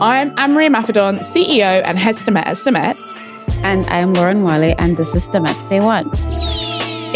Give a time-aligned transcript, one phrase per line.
[0.00, 3.64] I'm Anne-Marie Imafidon, CEO and head STEMette at STEMettes.
[3.64, 6.06] And I'm Lauren Wale, and this is STEMette Say What.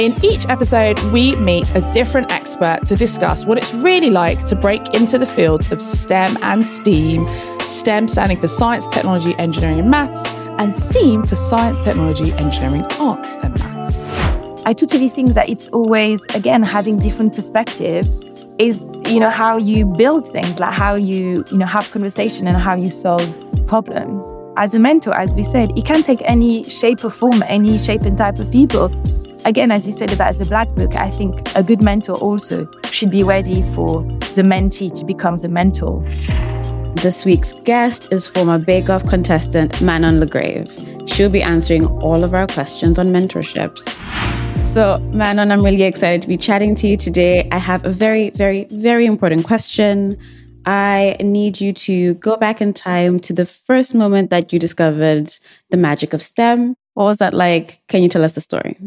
[0.01, 4.57] In each episode, we meet a different expert to discuss what it's really like to
[4.57, 7.25] break into the fields of STEM and STEAM.
[7.61, 10.27] STEM standing for science, technology, engineering, and maths,
[10.59, 14.07] and STEAM for science, technology, engineering, arts, and maths.
[14.67, 19.87] I totally think that it's always, again, having different perspectives is, you know, how you
[19.87, 23.27] build things, like how you, you know, have conversation and how you solve
[23.67, 24.25] problems.
[24.57, 28.03] As a mentor, as we said, it can take any shape or form, any shape
[28.03, 28.93] and type of people.
[29.45, 33.11] Again, as you said about the black book, I think a good mentor also should
[33.11, 34.03] be ready for
[34.35, 36.03] the mentee to become the mentor.
[36.97, 41.09] This week's guest is former Bake Off contestant Manon Lagreve.
[41.09, 43.83] She'll be answering all of our questions on mentorships.
[44.73, 47.47] So, Manon, I'm really excited to be chatting to you today.
[47.53, 50.17] I have a very, very, very important question.
[50.65, 55.29] I need you to go back in time to the first moment that you discovered
[55.69, 56.75] the magic of STEM.
[56.95, 57.83] What was that like?
[57.89, 58.79] Can you tell us the story?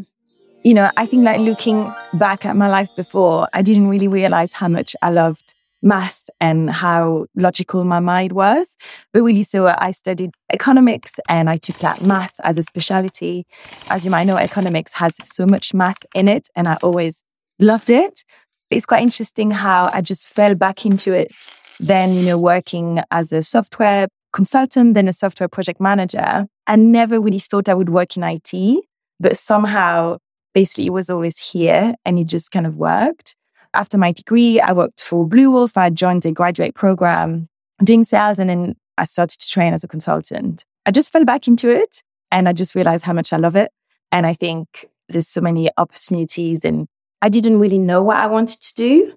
[0.64, 4.54] You know, I think like looking back at my life before, I didn't really realize
[4.54, 8.76] how much I loved math and how logical my mind was.
[9.12, 13.46] But really, so I studied economics and I took that math as a specialty.
[13.90, 17.24] As you might know, economics has so much math in it, and I always
[17.60, 18.24] loved it.
[18.70, 21.32] It's quite interesting how I just fell back into it.
[21.80, 26.46] Then, you know, working as a software consultant, then a software project manager.
[26.68, 28.52] I never really thought I would work in IT,
[29.20, 30.18] but somehow
[30.54, 33.36] basically it was always here and it just kind of worked
[33.76, 35.78] after my degree, I worked for Bluewolf.
[35.78, 37.48] I joined a graduate program
[37.84, 40.66] doing sales and then I started to train as a consultant.
[40.86, 43.72] I just fell back into it and I just realized how much I love it.
[44.12, 46.88] And I think there's so many opportunities and
[47.22, 49.14] I didn't really know what I wanted to do,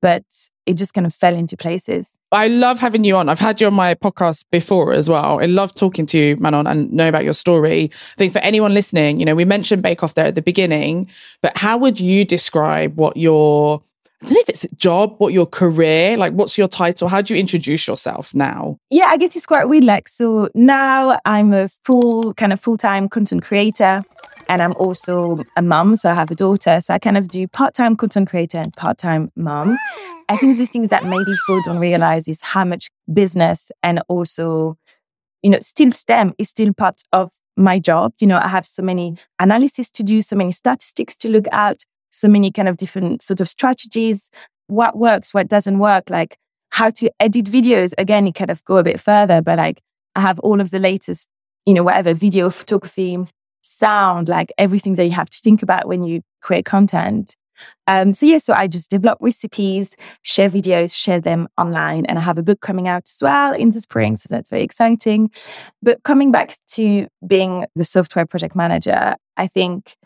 [0.00, 0.24] but
[0.66, 2.16] it just kind of fell into places.
[2.30, 3.28] I love having you on.
[3.28, 5.40] I've had you on my podcast before as well.
[5.40, 7.90] I love talking to you, Manon, and know about your story.
[7.92, 11.08] I think for anyone listening, you know, we mentioned Bake Off there at the beginning,
[11.40, 13.82] but how would you describe what your
[14.22, 17.08] I don't know if it's a job, what your career, like what's your title?
[17.08, 18.78] How do you introduce yourself now?
[18.88, 19.82] Yeah, I guess it's quite weird.
[19.82, 24.00] Like, so now I'm a full kind of full time content creator
[24.48, 25.96] and I'm also a mum.
[25.96, 26.80] So I have a daughter.
[26.80, 29.76] So I kind of do part time content creator and part time mum.
[30.28, 34.78] I think the things that maybe people don't realize is how much business and also,
[35.42, 38.12] you know, still STEM is still part of my job.
[38.20, 41.78] You know, I have so many analysis to do, so many statistics to look at
[42.12, 44.30] so many kind of different sort of strategies,
[44.68, 46.36] what works, what doesn't work, like
[46.70, 47.92] how to edit videos.
[47.98, 49.80] Again, you kind of go a bit further, but like
[50.14, 51.28] I have all of the latest,
[51.66, 53.18] you know, whatever video, photography,
[53.62, 57.36] sound, like everything that you have to think about when you create content.
[57.86, 62.22] Um, so yeah, so I just develop recipes, share videos, share them online, and I
[62.22, 64.16] have a book coming out as well in the spring.
[64.16, 65.30] So that's very exciting.
[65.82, 69.96] But coming back to being the software project manager, I think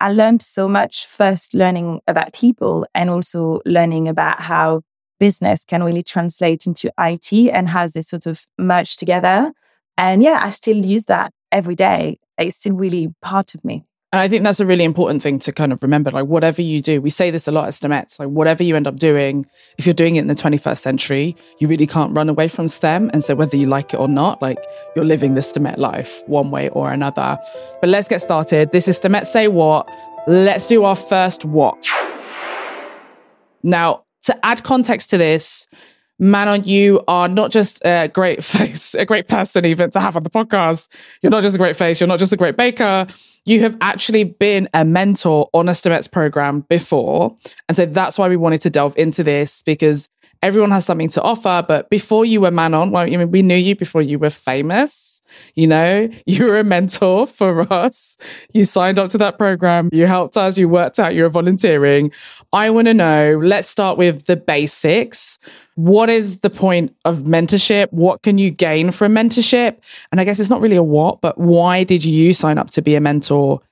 [0.00, 4.82] I learned so much first learning about people and also learning about how
[5.18, 9.52] business can really translate into IT and how they sort of merge together.
[9.98, 12.18] And yeah, I still use that every day.
[12.38, 13.84] It's still really part of me.
[14.12, 16.10] And I think that's a really important thing to kind of remember.
[16.10, 18.88] Like, whatever you do, we say this a lot at STEMettes, like, whatever you end
[18.88, 19.46] up doing,
[19.78, 23.10] if you're doing it in the 21st century, you really can't run away from STEM.
[23.12, 24.58] And so, whether you like it or not, like,
[24.96, 27.38] you're living the STEMette life one way or another.
[27.80, 28.72] But let's get started.
[28.72, 29.88] This is STEMette Say What.
[30.26, 31.86] Let's do our first what.
[33.62, 35.68] Now, to add context to this,
[36.18, 40.24] Manon, you are not just a great face, a great person even to have on
[40.24, 40.88] the podcast.
[41.22, 43.06] You're not just a great face, you're not just a great baker.
[43.44, 47.36] You have actually been a mentor on a STEMettes program before.
[47.68, 50.08] And so that's why we wanted to delve into this because
[50.42, 51.64] everyone has something to offer.
[51.66, 55.20] But before you were Manon, well, I mean, we knew you before you were famous.
[55.54, 58.16] You know, you were a mentor for us.
[58.52, 59.88] You signed up to that program.
[59.92, 60.58] You helped us.
[60.58, 61.14] You worked out.
[61.14, 62.12] You were volunteering.
[62.52, 65.38] I want to know, let's start with the basics
[65.80, 67.90] what is the point of mentorship?
[67.90, 69.78] What can you gain from mentorship?
[70.12, 72.82] And I guess it's not really a what, but why did you sign up to
[72.82, 73.62] be a mentor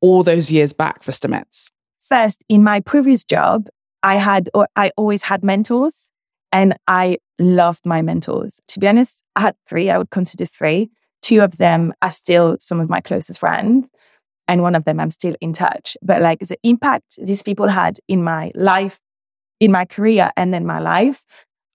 [0.00, 1.70] all those years back for STEMettes?
[2.00, 3.68] First, in my previous job,
[4.02, 6.08] I had, I always had mentors
[6.52, 8.62] and I loved my mentors.
[8.68, 10.88] To be honest, I had three, I would consider three.
[11.20, 13.90] Two of them are still some of my closest friends.
[14.46, 15.98] And one of them I'm still in touch.
[16.00, 18.98] But like the impact these people had in my life,
[19.60, 21.26] in my career, and then my life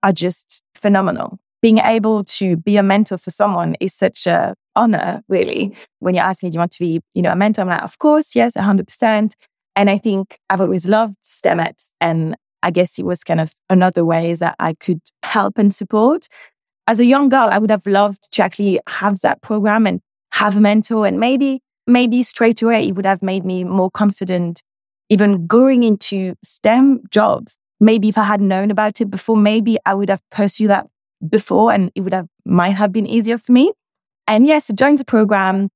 [0.03, 1.39] are just phenomenal.
[1.61, 5.75] Being able to be a mentor for someone is such a honor, really.
[6.00, 7.61] When you're asking, do you want to be, you know, a mentor?
[7.61, 9.33] I'm like, of course, yes, 100%.
[9.75, 11.89] And I think I've always loved STEMettes.
[12.01, 16.27] And I guess it was kind of another way that I could help and support.
[16.88, 20.01] as a young girl, I would have loved to actually have that program and
[20.33, 21.05] have a mentor.
[21.05, 24.61] And maybe, maybe straight away, it would have made me more confident,
[25.09, 27.57] even going into STEM jobs.
[27.83, 30.88] Maybe if I had known about it before, maybe I would have pursued that
[31.30, 33.74] before and it would have, might have been easier for me.
[34.25, 35.68] And yes, so joined the program.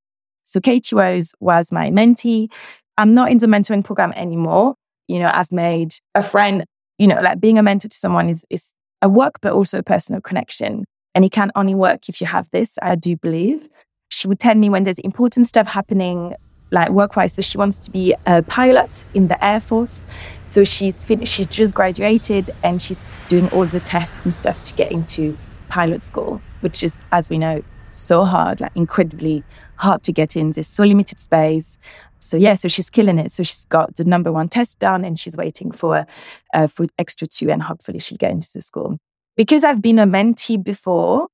[0.46, 2.50] So Katie Rose was my mentee.
[2.98, 4.76] I'm not in the mentoring program anymore.
[5.10, 6.64] You know, I've made a friend,
[6.98, 8.72] you know, like being a mentor to someone is, is
[9.02, 10.86] a work, but also a personal connection.
[11.14, 13.68] And it can only work if you have this, I do believe.
[14.08, 16.36] She would tell me when there's important stuff happening,
[16.72, 17.34] like work-wise.
[17.34, 20.06] So she wants to be a pilot in the Air Force.
[20.44, 24.74] So she's finished, she's just graduated and she's doing all the tests and stuff to
[24.76, 25.38] get into
[25.70, 29.44] pilot school, which is, as we know, so hard, like incredibly
[29.76, 30.52] hard to get in.
[30.52, 31.78] There's so limited space.
[32.20, 33.32] So yeah, so she's killing it.
[33.32, 36.06] So she's got the number one test done, and she's waiting for
[36.54, 38.98] uh, for extra two, and hopefully she'll get into the school.
[39.36, 41.28] Because I've been a mentee before,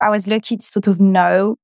[0.00, 1.56] I was lucky to sort of know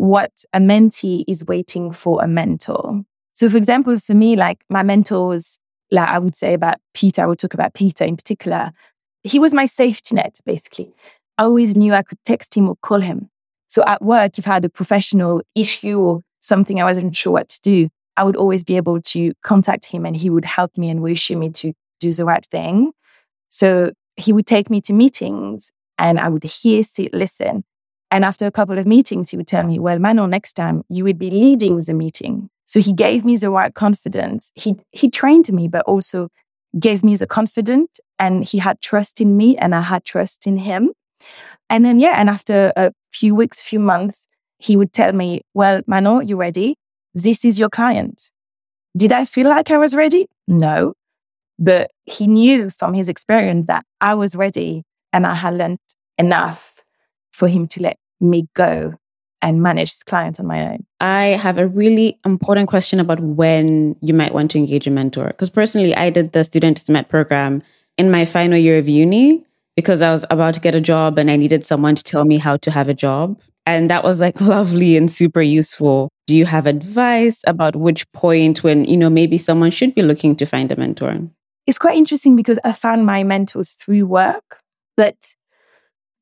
[0.00, 3.02] what a mentee is waiting for a mentor.
[3.34, 5.58] So, for example, for me, like my mentors,
[5.90, 8.72] like I would say about Peter, I would talk about Peter in particular.
[9.24, 10.94] He was my safety net, basically.
[11.36, 13.28] I always knew I could text him or call him.
[13.68, 17.50] So at work, if I had a professional issue or something I wasn't sure what
[17.50, 20.88] to do, I would always be able to contact him and he would help me
[20.88, 22.92] and wish me to do the right thing.
[23.50, 27.64] So he would take me to meetings and I would hear, sit, listen.
[28.10, 31.04] And after a couple of meetings, he would tell me, well, Manon, next time you
[31.04, 32.50] would be leading the meeting.
[32.64, 34.52] So he gave me the right confidence.
[34.54, 36.28] He, he trained me, but also
[36.78, 40.58] gave me the confidence and he had trust in me and I had trust in
[40.58, 40.90] him.
[41.68, 44.26] And then, yeah, and after a few weeks, few months,
[44.58, 46.76] he would tell me, well, Manon, you ready?
[47.14, 48.30] This is your client.
[48.96, 50.26] Did I feel like I was ready?
[50.46, 50.94] No.
[51.58, 55.78] But he knew from his experience that I was ready and I had learned
[56.18, 56.69] enough
[57.40, 58.94] for him to let me go
[59.42, 60.84] and manage his client on my own.
[61.00, 65.28] I have a really important question about when you might want to engage a mentor.
[65.28, 67.62] Because personally, I did the Student Stemette program
[67.96, 69.42] in my final year of uni
[69.74, 72.36] because I was about to get a job and I needed someone to tell me
[72.36, 73.40] how to have a job.
[73.64, 76.10] And that was like lovely and super useful.
[76.26, 80.36] Do you have advice about which point when, you know, maybe someone should be looking
[80.36, 81.16] to find a mentor?
[81.66, 84.60] It's quite interesting because I found my mentors through work,
[84.98, 85.16] but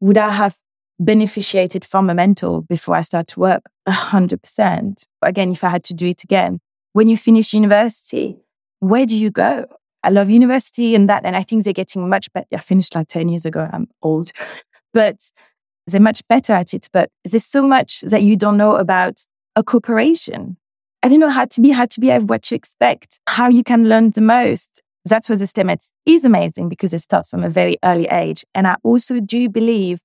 [0.00, 0.56] would I have
[0.98, 3.64] beneficiated from a mentor before I start to work?
[3.86, 5.06] A hundred percent.
[5.22, 6.60] Again, if I had to do it again,
[6.92, 8.36] when you finish university,
[8.80, 9.66] where do you go?
[10.02, 11.24] I love university and that.
[11.24, 12.46] And I think they're getting much better.
[12.52, 13.68] I finished like 10 years ago.
[13.72, 14.30] I'm old,
[14.92, 15.30] but
[15.86, 16.88] they're much better at it.
[16.92, 19.24] But there's so much that you don't know about
[19.56, 20.56] a corporation.
[21.02, 23.88] I don't know how to be, how to be, what to expect, how you can
[23.88, 24.82] learn the most.
[25.04, 25.70] That's where the STEM
[26.06, 28.44] is amazing because it starts from a very early age.
[28.54, 30.00] And I also do believe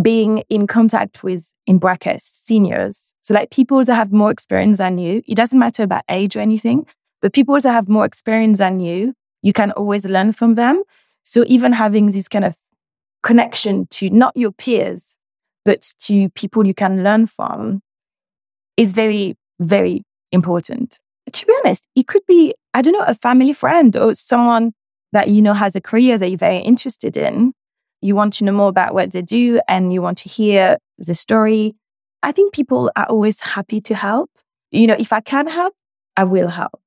[0.00, 3.12] being in contact with, in brackets, seniors.
[3.22, 5.22] So like people that have more experience than you.
[5.26, 6.86] It doesn't matter about age or anything,
[7.20, 10.82] but people that have more experience than you you can always learn from them.
[11.22, 12.56] So even having this kind of
[13.22, 15.16] connection to not your peers,
[15.64, 17.82] but to people you can learn from
[18.76, 20.02] is very, very
[20.32, 20.98] important.
[21.32, 24.72] To be honest, it could be, I don't know, a family friend or someone
[25.12, 27.52] that you know has a career that you're very interested in.
[28.00, 31.14] You want to know more about what they do and you want to hear the
[31.14, 31.74] story.
[32.22, 34.30] I think people are always happy to help.
[34.70, 35.74] You know, if I can help,
[36.16, 36.80] I will help.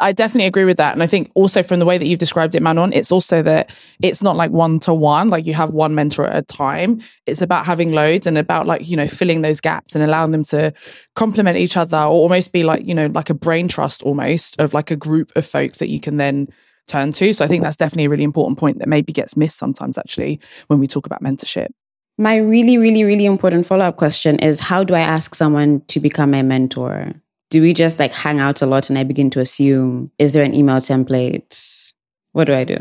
[0.00, 0.92] I definitely agree with that.
[0.92, 3.74] And I think also from the way that you've described it, Manon, it's also that
[4.02, 7.00] it's not like one to one, like you have one mentor at a time.
[7.26, 10.42] It's about having loads and about like, you know, filling those gaps and allowing them
[10.44, 10.74] to
[11.14, 14.74] complement each other or almost be like, you know, like a brain trust almost of
[14.74, 16.48] like a group of folks that you can then
[16.86, 17.32] turn to.
[17.32, 20.40] So I think that's definitely a really important point that maybe gets missed sometimes actually
[20.68, 21.68] when we talk about mentorship.
[22.16, 25.98] My really, really, really important follow up question is how do I ask someone to
[25.98, 27.12] become a mentor?
[27.54, 30.42] do we just like hang out a lot and I begin to assume, is there
[30.42, 31.92] an email template?
[32.32, 32.76] What do I do?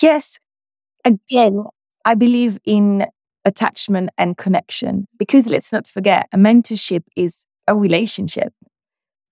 [0.00, 0.38] Yes.
[1.04, 1.64] Again,
[2.06, 3.04] I believe in
[3.44, 8.54] attachment and connection because let's not forget a mentorship is a relationship.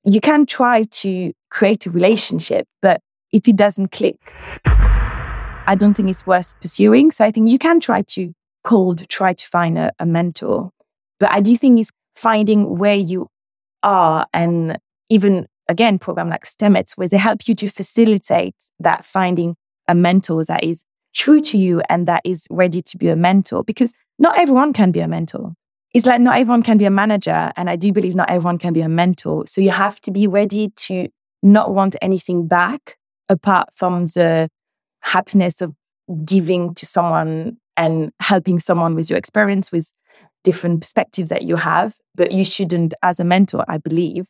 [0.04, 3.00] You can try to create a relationship, but
[3.32, 4.34] if it doesn't click,
[4.64, 7.10] I don't think it's worth pursuing.
[7.10, 8.32] So I think you can try to
[8.64, 10.70] cold, try to find a, a mentor.
[11.18, 13.28] But I do think it's finding where you
[13.82, 19.56] are and even again program like STEMette where they help you to facilitate that finding
[19.88, 20.84] a mentor that is
[21.14, 24.90] true to you and that is ready to be a mentor because not everyone can
[24.90, 25.54] be a mentor.
[25.92, 27.52] It's like not everyone can be a manager.
[27.56, 29.46] And I do believe not everyone can be a mentor.
[29.46, 31.08] So you have to be ready to
[31.42, 32.96] not want anything back
[33.30, 34.50] apart from the
[35.00, 35.72] happiness of
[36.24, 39.90] giving to someone and helping someone with your experience, with
[40.44, 41.96] different perspectives that you have.
[42.14, 44.26] But you shouldn't, as a mentor, I believe,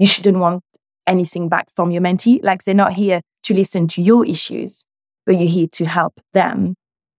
[0.00, 0.64] you shouldn't want
[1.06, 2.42] anything back from your mentee.
[2.42, 4.84] Like they're not here to listen to your issues,
[5.26, 6.74] but you're here to help them.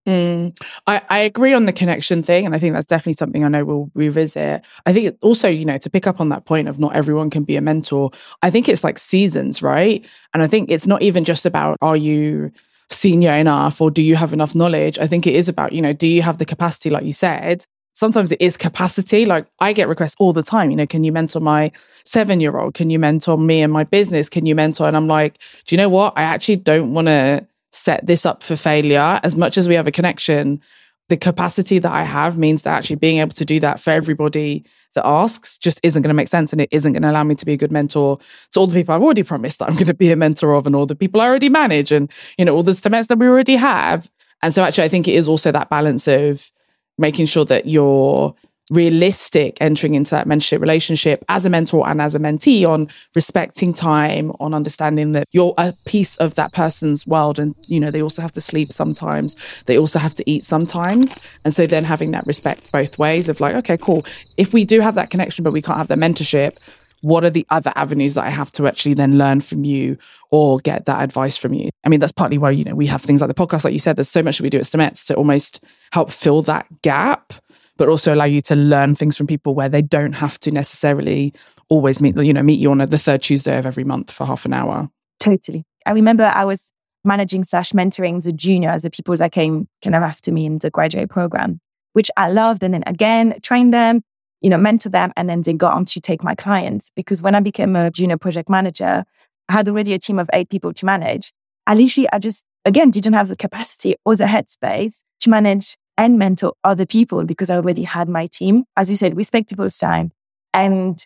[0.09, 2.47] Mm, I, I agree on the connection thing.
[2.47, 4.65] And I think that's definitely something I know we'll revisit.
[4.87, 7.43] I think also, you know, to pick up on that point of not everyone can
[7.43, 8.09] be a mentor,
[8.41, 10.03] I think it's like seasons, right?
[10.33, 12.51] And I think it's not even just about are you
[12.89, 14.97] senior enough or do you have enough knowledge?
[14.97, 17.63] I think it is about, you know, do you have the capacity, like you said,
[17.93, 19.27] sometimes it is capacity.
[19.27, 21.71] Like I get requests all the time, you know, can you mentor my
[22.03, 22.73] seven year old?
[22.73, 24.27] Can you mentor me and my business?
[24.27, 24.87] Can you mentor?
[24.87, 25.37] And I'm like,
[25.67, 26.13] do you know what?
[26.15, 29.87] I actually don't want to set this up for failure as much as we have
[29.87, 30.61] a connection.
[31.09, 34.65] The capacity that I have means that actually being able to do that for everybody
[34.93, 37.35] that asks just isn't going to make sense and it isn't going to allow me
[37.35, 38.19] to be a good mentor
[38.51, 40.67] to all the people I've already promised that I'm going to be a mentor of
[40.67, 43.27] and all the people I already manage and, you know, all the STEMettes that we
[43.27, 44.09] already have.
[44.41, 46.51] And so actually, I think it is also that balance of
[46.97, 48.35] making sure that you're
[48.69, 53.73] realistic entering into that mentorship relationship as a mentor and as a mentee on respecting
[53.73, 57.39] time on understanding that you're a piece of that person's world.
[57.39, 59.35] And you know they also have to sleep sometimes.
[59.65, 61.17] They also have to eat sometimes.
[61.45, 64.05] And so then having that respect both ways of like okay cool.
[64.37, 66.57] If we do have that connection but we can't have that mentorship
[67.01, 69.97] what are the other avenues that I have to actually then learn from you
[70.31, 71.69] or get that advice from you?
[71.83, 73.79] I mean, that's partly why, you know, we have things like the podcast, like you
[73.79, 77.33] said, there's so much that we do at STEMettes to almost help fill that gap,
[77.79, 81.33] but also allow you to learn things from people where they don't have to necessarily
[81.69, 84.45] always meet, you know, meet you on the third Tuesday of every month for half
[84.45, 84.89] an hour.
[85.21, 85.63] Totally.
[85.85, 86.73] I remember I was
[87.05, 90.69] managing slash mentoring the juniors, the people that came kind of after me in the
[90.69, 91.61] graduate program,
[91.93, 92.63] which I loved.
[92.63, 94.01] And then again, trained them,
[94.41, 96.91] you know, mentor them, and then they got on to take my clients.
[96.97, 99.05] Because when I became a junior project manager,
[99.47, 101.31] I had already a team of eight people to manage.
[101.65, 106.17] I literally, I just, again, didn't have the capacity or the headspace to manage and
[106.17, 108.63] mentor other people because I already had my team.
[108.77, 110.11] As you said, we respect people's time.
[110.53, 111.05] And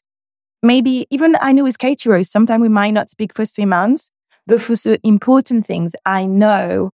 [0.61, 4.11] maybe even I know with Katie Rose, sometimes we might not speak for three months,
[4.45, 6.91] but for the important things, I know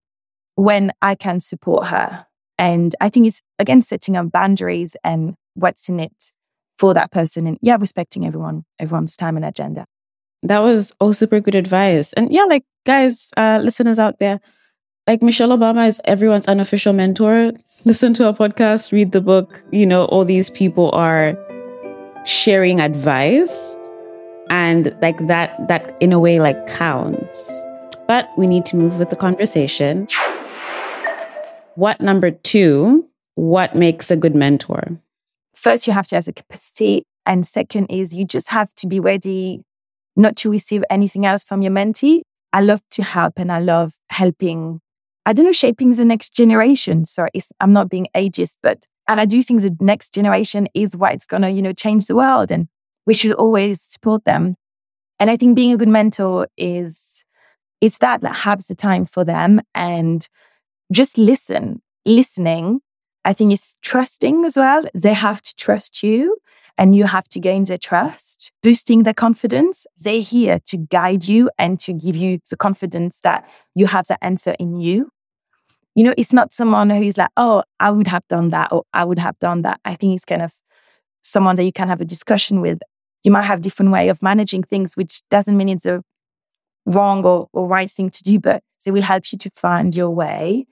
[0.56, 2.26] when I can support her.
[2.58, 6.32] And I think it's again setting up boundaries and what's in it
[6.78, 9.86] for that person and yeah respecting everyone everyone's time and agenda
[10.44, 14.40] that was all super good advice and yeah like guys uh listeners out there
[15.08, 17.52] like michelle obama is everyone's unofficial mentor.
[17.86, 19.64] Listen to our podcast read the book.
[19.72, 21.38] You know all these people are
[22.26, 23.80] sharing advice
[24.50, 27.64] and like that that in a way like counts.
[28.08, 30.08] But we need to move with the conversation.
[31.76, 35.00] What number two what makes a good mentor?
[35.56, 37.04] First you have to have the capacity.
[37.26, 39.62] And second is you just have to be ready
[40.16, 42.22] not to receive anything else from your mentee.
[42.52, 44.82] I love to help and i love helping
[45.30, 47.28] i don't know shaping the next generation so
[47.60, 51.44] i'm not being ageist but and i do think the next generation is what's going
[51.44, 52.68] to you know change the world and
[53.06, 54.56] we should always support them
[55.20, 57.24] and i think being a good mentor is
[57.80, 60.28] is that that has the time for them and
[60.92, 62.82] just listen listening
[63.26, 64.84] I think is trusting as well.
[64.94, 66.38] They have to trust you
[66.78, 69.86] and you have to gain their trust, boosting their confidence.
[69.98, 74.24] They're here to guide you and to give you the confidence that you have the
[74.24, 75.12] answer in you.
[75.96, 79.04] You know, it's not someone who's like, oh, I would have done that or I
[79.04, 79.80] would have done that.
[79.84, 80.54] I think it's kind of
[81.22, 82.80] someone that you can have a discussion with.
[83.24, 86.02] You might have different way of managing things, which doesn't mean it's a
[86.86, 90.10] wrong or, or right thing to do, but they will help you to find your
[90.10, 90.66] way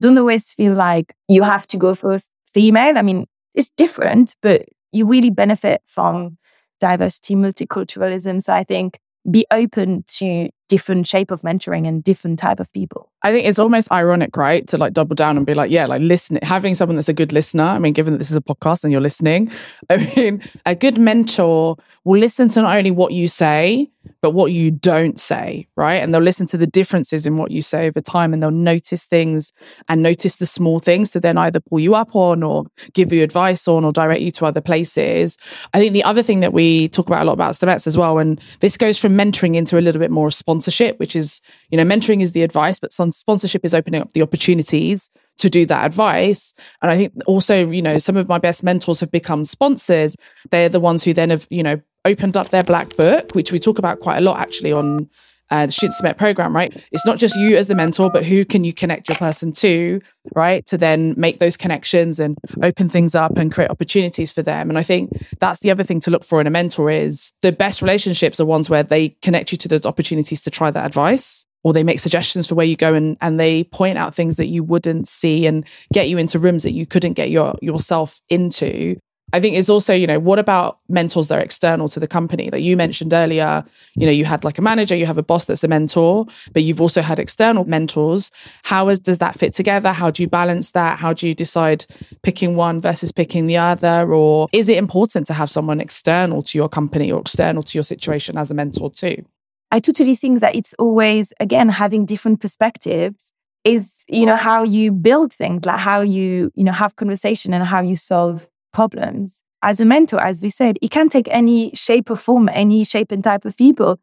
[0.00, 2.96] don't always feel like you have to go for female.
[2.96, 6.38] I mean, it's different, but you really benefit from
[6.80, 8.42] diversity, multiculturalism.
[8.42, 8.98] So I think
[9.30, 13.10] be open to different shape of mentoring and different type of people.
[13.22, 14.66] I think it's almost ironic, right?
[14.68, 17.32] To like double down and be like, yeah, like listen, having someone that's a good
[17.32, 17.64] listener.
[17.64, 19.50] I mean, given that this is a podcast and you're listening,
[19.90, 24.52] I mean, a good mentor will listen to not only what you say, but what
[24.52, 25.96] you don't say, right?
[25.96, 29.04] And they'll listen to the differences in what you say over time and they'll notice
[29.04, 29.52] things
[29.88, 33.22] and notice the small things to then either pull you up on or give you
[33.22, 35.36] advice on or direct you to other places.
[35.74, 38.18] I think the other thing that we talk about a lot about STEMettes as well,
[38.18, 41.84] and this goes from mentoring into a little bit more sponsorship, which is, you know,
[41.84, 45.86] mentoring is the advice, but some sponsorship is opening up the opportunities to do that
[45.86, 46.52] advice.
[46.82, 50.16] And I think also, you know, some of my best mentors have become sponsors.
[50.50, 53.58] They're the ones who then have, you know, opened up their black book, which we
[53.58, 55.08] talk about quite a lot actually on
[55.50, 56.74] uh, the Student Summit program, right?
[56.92, 60.00] It's not just you as the mentor, but who can you connect your person to,
[60.34, 60.66] right?
[60.66, 64.68] To then make those connections and open things up and create opportunities for them.
[64.68, 65.10] And I think
[65.40, 68.46] that's the other thing to look for in a mentor is the best relationships are
[68.46, 71.46] ones where they connect you to those opportunities to try that advice.
[71.64, 74.46] Or they make suggestions for where you go and, and they point out things that
[74.46, 78.96] you wouldn't see and get you into rooms that you couldn't get your yourself into
[79.32, 82.48] I think it's also, you know, what about mentors that are external to the company?
[82.50, 83.62] Like you mentioned earlier,
[83.94, 86.62] you know, you had like a manager, you have a boss that's a mentor, but
[86.62, 88.30] you've also had external mentors.
[88.62, 89.92] How is, does that fit together?
[89.92, 90.98] How do you balance that?
[90.98, 91.84] How do you decide
[92.22, 94.10] picking one versus picking the other?
[94.10, 97.84] Or is it important to have someone external to your company or external to your
[97.84, 99.26] situation as a mentor too?
[99.70, 103.32] I totally think that it's always, again, having different perspectives
[103.64, 107.64] is, you know, how you build things, like how you, you know, have conversation and
[107.64, 109.42] how you solve problems.
[109.62, 113.12] As a mentor, as we said, it can take any shape or form, any shape
[113.12, 113.98] and type of people.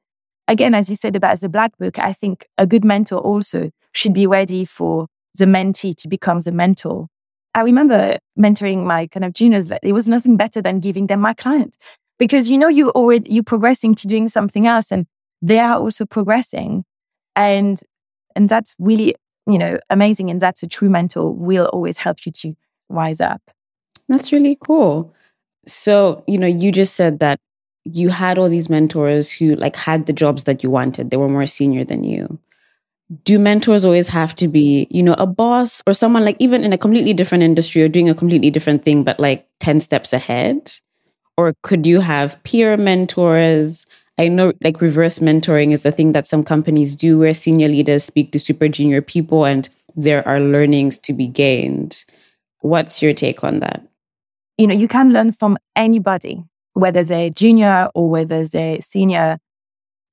[0.47, 4.13] Again, as you said about the black book, I think a good mentor also should
[4.13, 5.07] be ready for
[5.37, 7.07] the mentee to become the mentor.
[7.55, 11.21] I remember mentoring my kind of juniors that it was nothing better than giving them
[11.21, 11.77] my client
[12.19, 15.07] because you know you already you're progressing to doing something else and
[15.41, 16.83] they are also progressing
[17.35, 17.81] and
[18.35, 19.15] and that's really
[19.47, 22.55] you know amazing and that's a true mentor will always help you to
[22.89, 23.41] rise up
[24.07, 25.13] that's really cool.
[25.67, 27.39] So, you know, you just said that
[27.85, 31.09] you had all these mentors who like had the jobs that you wanted.
[31.09, 32.39] They were more senior than you.
[33.23, 36.73] Do mentors always have to be, you know, a boss or someone like even in
[36.73, 40.73] a completely different industry or doing a completely different thing, but like 10 steps ahead?
[41.37, 43.85] Or could you have peer mentors?
[44.17, 48.03] I know like reverse mentoring is a thing that some companies do where senior leaders
[48.03, 52.05] speak to super junior people and there are learnings to be gained.
[52.59, 53.85] What's your take on that?
[54.57, 56.43] you know, you can learn from anybody,
[56.73, 59.37] whether they're junior or whether they're senior.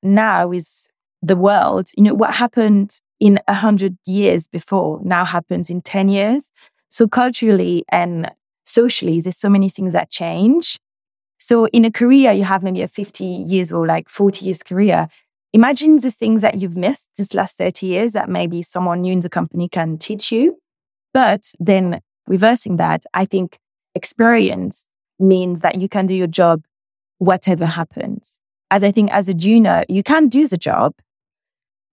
[0.03, 0.89] Now is
[1.23, 6.09] the world, you know, what happened in a hundred years before now happens in 10
[6.09, 6.51] years.
[6.89, 8.31] So culturally and
[8.65, 10.79] socially, there's so many things that change.
[11.43, 15.09] So in a career, you have maybe a 50 years or like 40 years career.
[15.53, 19.19] Imagine the things that you've missed this last 30 years that maybe someone new in
[19.19, 20.57] the company can teach you.
[21.13, 23.59] But then reversing that, I think
[23.97, 24.87] experience
[25.19, 26.63] means that you can do your job
[27.19, 28.39] whatever happens.
[28.71, 30.95] As I think as a junior, you can do the job,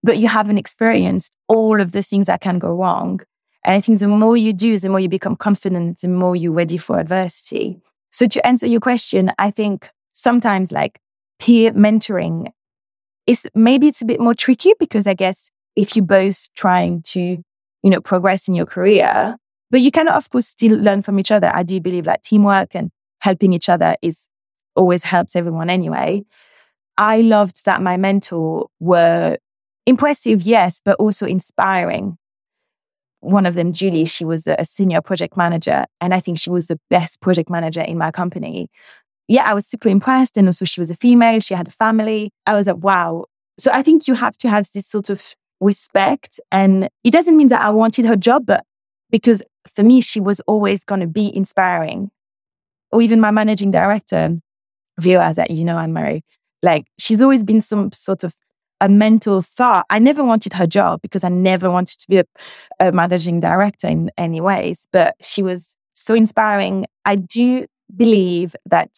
[0.04, 3.22] but you haven't experienced all of the things that can go wrong.
[3.66, 6.52] And I think the more you do, the more you become confident, the more you're
[6.52, 7.82] ready for adversity.
[8.12, 11.00] So to answer your question, I think sometimes like
[11.40, 12.52] peer mentoring
[13.28, 17.20] is maybe it's a bit more tricky because I guess if you're both trying to,
[17.20, 19.38] you know, progress in your career,
[19.72, 21.52] but you can, of course, still learn from each other.
[21.54, 22.90] I do believe that teamwork and
[23.22, 24.28] helping each other is
[24.76, 26.24] always helps everyone anyway.
[26.98, 29.38] I loved that my mentor were
[29.86, 32.18] impressive, yes, but also inspiring.
[33.22, 36.68] One of them, Julie, she was a senior project manager, and I think she was
[36.68, 38.70] the best project manager in my company.
[39.28, 40.38] Yeah, I was super impressed.
[40.38, 42.32] And also, she was a female, she had a family.
[42.46, 43.26] I was like, wow.
[43.60, 46.40] So I think you have to have this sort of respect.
[46.52, 48.64] And it doesn't mean that I wanted her job, but
[49.12, 52.10] because for me, she was always going to be inspiring.
[52.92, 54.40] Or even my managing director,
[55.00, 56.24] Vera, that you know, Anne Marie,
[56.64, 58.34] like she's always been some sort of
[58.82, 59.86] a mental thought.
[59.90, 62.26] I never wanted her job because I never wanted to be a,
[62.80, 66.86] a managing director in any ways, but she was so inspiring.
[67.06, 67.66] I do
[67.96, 68.90] believe that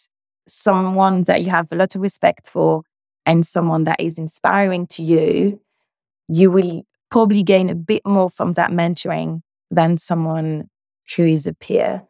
[0.48, 2.84] someone that you have a lot of respect for
[3.26, 5.60] and someone that is inspiring to you,
[6.28, 10.70] you will probably gain a bit more from that mentoring than someone
[11.16, 12.04] who is a peer.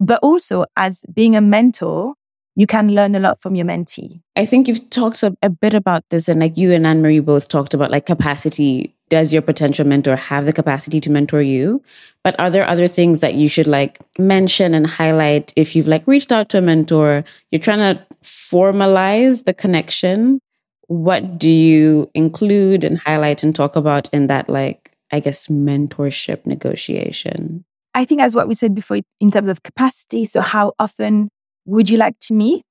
[0.00, 2.14] But also, as being a mentor,
[2.58, 4.20] you can learn a lot from your mentee.
[4.34, 7.20] I think you've talked a, a bit about this, and like you and Anne Marie
[7.20, 8.92] both talked about like capacity.
[9.10, 11.80] Does your potential mentor have the capacity to mentor you?
[12.24, 16.06] But are there other things that you should like mention and highlight if you've like
[16.06, 20.40] reached out to a mentor, you're trying to formalize the connection?
[20.88, 26.44] What do you include and highlight and talk about in that like I guess, mentorship
[26.44, 27.64] negotiation?
[27.94, 30.24] I think, as what we said before, in terms of capacity.
[30.24, 31.30] So, how often
[31.68, 32.66] would you like to meet?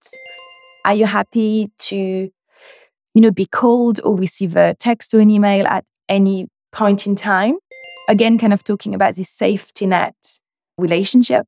[0.86, 5.68] Are you happy to, you know, be called or receive a text or an email
[5.68, 7.58] at any point in time?
[8.10, 10.16] Again, kind of talking about this safety net
[10.78, 11.46] relationship,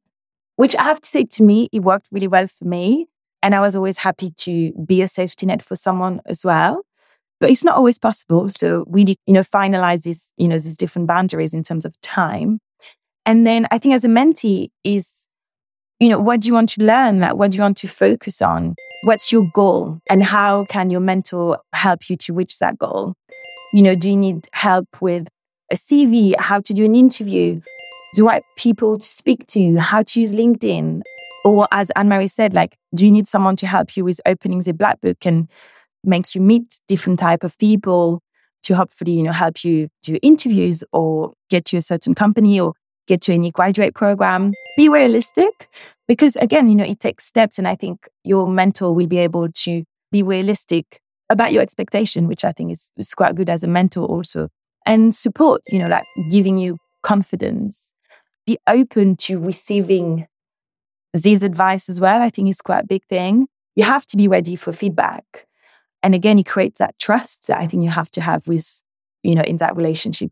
[0.57, 3.07] which I have to say to me, it worked really well for me.
[3.41, 6.83] And I was always happy to be a safety net for someone as well
[7.39, 8.49] but it's not always possible.
[8.49, 12.59] So really, you know, finalize these, you know, these different boundaries in terms of time.
[13.25, 15.25] And then I think as a mentee is,
[15.99, 17.19] you know, what do you want to learn?
[17.19, 18.75] Like, what do you want to focus on?
[19.03, 19.99] What's your goal?
[20.09, 23.15] And how can your mentor help you to reach that goal?
[23.73, 25.27] You know, do you need help with
[25.71, 26.33] a CV?
[26.39, 27.61] How to do an interview?
[28.13, 29.77] The right people to speak to?
[29.77, 31.01] How to use LinkedIn?
[31.43, 34.59] Or as Anne Marie said, like, do you need someone to help you with opening
[34.59, 35.49] the black book and
[36.03, 38.21] makes you meet different type of people
[38.63, 42.73] to hopefully, you know, help you do interviews or get to a certain company or
[43.09, 44.53] get to any graduate program.
[44.77, 45.67] Be realistic
[46.07, 47.57] because again, you know, it takes steps.
[47.57, 52.45] And I think your mentor will be able to be realistic about your expectation, which
[52.45, 54.49] I think is, is quite good as a mentor also.
[54.85, 57.91] And support, you know, like giving you confidence.
[58.47, 60.27] Be open to receiving
[61.13, 62.21] these advice as well.
[62.21, 63.47] I think is quite a big thing.
[63.75, 65.47] You have to be ready for feedback.
[66.01, 68.81] And again, it creates that trust that I think you have to have with,
[69.21, 70.31] you know, in that relationship.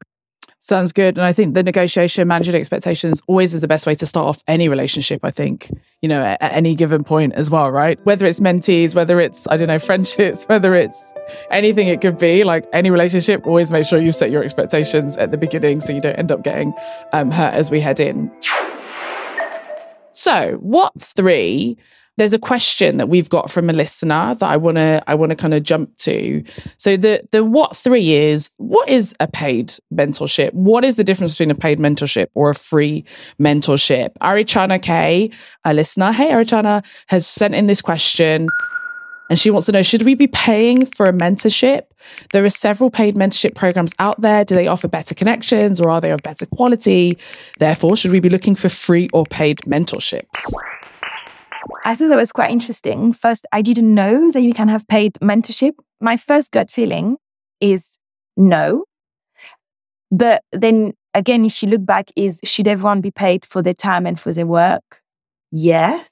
[0.60, 1.18] Sounds good.
[1.18, 4.44] And I think the negotiation, managing expectations always is the best way to start off
[4.48, 8.04] any relationship, I think, you know, at, at, any given point as well, right?
[8.06, 11.14] Whether it's mentees, whether it's, I don't know, friendships, whether it's
[11.52, 15.32] anything it could be, like any relationship, always make sure you set your expectations at
[15.32, 16.74] the beginning so you don't end up getting
[17.14, 18.32] um, hurt as we head in.
[20.12, 21.78] So, what three
[22.18, 25.30] there's a question that we've got from a listener that I want to I want
[25.32, 26.44] to kind of jump to.
[26.78, 30.54] So the the what 3 is what is a paid mentorship?
[30.54, 33.06] What is the difference between a paid mentorship or a free
[33.40, 34.14] mentorship?
[34.22, 35.32] Arichana K,
[35.64, 38.48] a listener, hey Arichana, has sent in this question.
[39.30, 41.84] And she wants to know should we be paying for a mentorship?
[42.32, 44.46] There are several paid mentorship programs out there.
[44.46, 47.18] Do they offer better connections or are they of better quality?
[47.60, 50.54] Therefore, should we be looking for free or paid mentorships?
[51.84, 53.14] I thought that was quite interesting.
[53.14, 55.74] First, I didn't know that you can have paid mentorship.
[56.00, 57.18] My first gut feeling
[57.60, 57.98] is
[58.36, 58.86] no.
[60.12, 64.06] But then again, if you look back, is should everyone be paid for their time
[64.06, 65.02] and for their work?
[65.52, 66.08] Yes.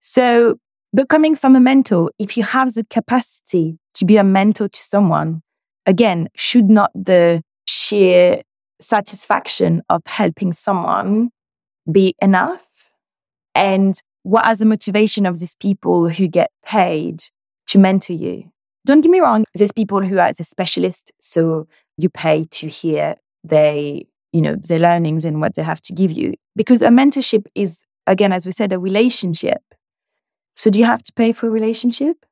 [0.00, 0.58] So
[0.94, 5.42] becoming from a mentor, if you have the capacity to be a mentor to someone,
[5.86, 8.42] again, should not the sheer
[8.80, 11.30] satisfaction of helping someone
[11.90, 12.66] be enough?
[13.56, 17.22] And what are the motivation of these people who get paid
[17.68, 18.50] to mentor you?
[18.84, 21.66] Don't get me wrong, there's people who are the specialist, so
[21.96, 26.12] you pay to hear they, you know, their learnings and what they have to give
[26.12, 26.34] you.
[26.54, 29.62] Because a mentorship is, again, as we said, a relationship.
[30.54, 32.25] So do you have to pay for a relationship?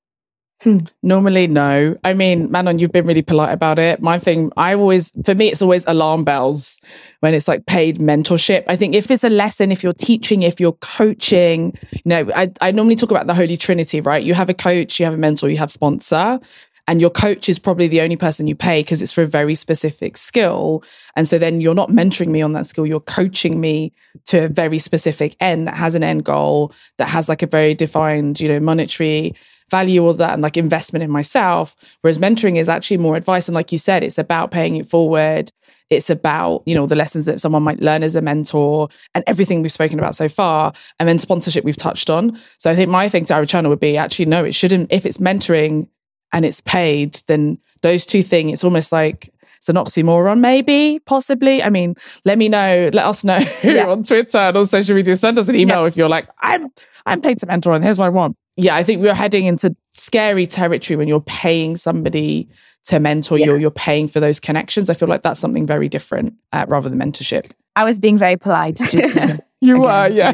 [0.63, 0.79] Hmm.
[1.03, 1.97] Normally, no.
[2.05, 4.01] I mean, Manon, you've been really polite about it.
[4.01, 6.81] My thing, I always, for me, it's always alarm bells
[7.21, 8.65] when it's like paid mentorship.
[8.67, 12.51] I think if it's a lesson, if you're teaching, if you're coaching, you know, I,
[12.63, 14.23] I normally talk about the Holy Trinity, right?
[14.23, 16.41] You have a coach, you have a mentor, you have sponsor.
[16.87, 19.55] And your coach is probably the only person you pay because it's for a very
[19.55, 20.85] specific skill.
[21.17, 23.93] And so then you're not mentoring me on that skill, you're coaching me
[24.27, 27.75] to a very specific end that has an end goal, that has like a very
[27.75, 29.35] defined, you know, monetary
[29.71, 31.75] value all that and like investment in myself.
[32.01, 33.49] Whereas mentoring is actually more advice.
[33.49, 35.51] And like you said, it's about paying it forward.
[35.91, 39.63] It's about, you know, the lessons that someone might learn as a mentor and everything
[39.63, 40.73] we've spoken about so far.
[40.99, 42.39] And then sponsorship we've touched on.
[42.59, 45.19] So I think my thing to Arichana would be actually, no, it shouldn't, if it's
[45.19, 45.89] mentoring
[46.33, 51.63] and it's paid, then those two things, it's almost like it's an oxymoron, maybe, possibly.
[51.63, 53.89] I mean, let me know, let us know yeah.
[53.89, 55.17] on Twitter and on social media.
[55.17, 55.87] Send us an email yeah.
[55.87, 56.69] if you're like, I'm
[57.07, 59.75] I'm paid to mentor and here's what I want yeah, I think we're heading into
[59.93, 62.49] scary territory when you're paying somebody
[62.85, 63.47] to mentor yeah.
[63.47, 64.91] you, you're paying for those connections.
[64.91, 67.51] I feel like that's something very different uh, rather than mentorship.
[67.77, 68.77] I was being very polite.
[68.77, 70.33] Just you are, yeah.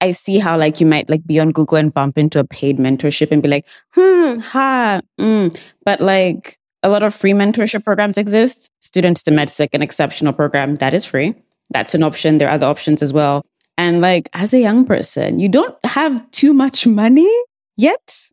[0.00, 2.78] I see how like you might like be on Google and bump into a paid
[2.78, 5.58] mentorship and be like, hmm, ha, mm.
[5.84, 8.70] but like a lot of free mentorship programs exist.
[8.80, 11.34] Student Stemettes, an exceptional program that is free.
[11.70, 12.38] That's an option.
[12.38, 13.44] There are other options as well.
[13.78, 17.30] And like, as a young person, you don't have too much money
[17.76, 18.28] yet.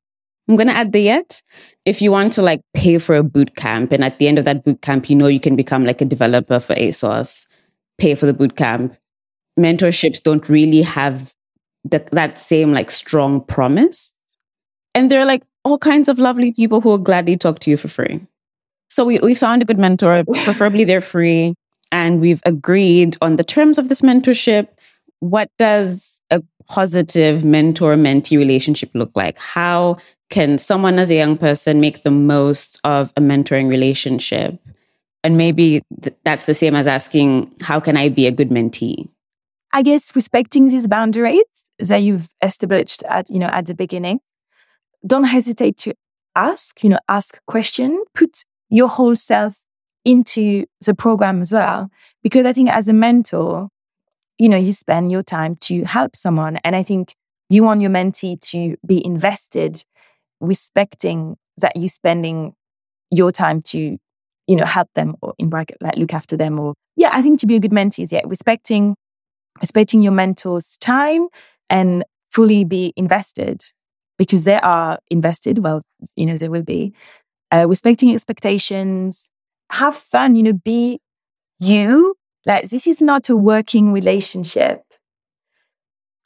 [0.48, 1.42] I'm going to add the yet.
[1.86, 4.46] If you want to like pay for a boot camp and at the end of
[4.46, 7.48] that boot camp, you know, you can become like a developer for ASOS,
[7.98, 8.96] pay for the boot camp.
[9.60, 11.34] Mentorships don't really have
[11.84, 14.16] the, that same like strong promise.
[14.96, 17.78] And there are like all kinds of lovely people who will gladly talk to you
[17.78, 18.26] for free.
[18.90, 21.56] So we, we found a good mentor, preferably they're free.
[21.92, 24.68] And we've agreed on the terms of this mentorship
[25.24, 29.40] what does a positive mentor mentee relationship look like?
[29.40, 29.98] How
[30.30, 34.60] can someone as a young person make the most of a mentoring relationship?
[35.24, 39.08] And maybe th- that's the same as asking, how can I be a good mentee?
[39.72, 41.46] I guess respecting these boundaries
[41.80, 44.20] that you've established at, you know, at the beginning.
[45.08, 45.94] Don't hesitate to
[46.36, 49.64] ask, you know, ask question, put your whole self
[50.04, 51.90] into the program as well.
[52.22, 53.70] Because I think as a mentor,
[54.40, 56.58] you know, you spend your time to help someone.
[56.64, 57.16] And I think
[57.50, 59.84] you want your mentee to be invested,
[60.42, 62.54] respecting that you're spending
[63.12, 63.98] your time to,
[64.48, 67.40] you know, help them or in bracket, like look after them or yeah, I think
[67.42, 68.96] to be a good mentee is yeah, respecting
[69.62, 71.28] respecting your mentor's time
[71.70, 73.64] and fully be invested
[74.18, 75.60] because they are invested.
[75.60, 75.82] Well,
[76.16, 76.94] you know, they will be.
[77.54, 79.30] uh, respecting expectations,
[79.72, 81.00] have fun, you know, be
[81.60, 82.16] you.
[82.46, 84.84] Like this is not a working relationship.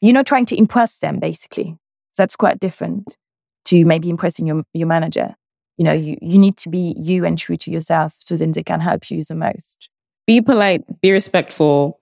[0.02, 1.78] You're not trying to impress them, basically.
[2.18, 3.18] That's quite different
[3.66, 5.36] to maybe impressing your, your manager.
[5.78, 8.64] You know, you, you need to be you and true to yourself so then they
[8.64, 9.90] can help you the most.
[10.26, 12.00] Be polite, be respectful,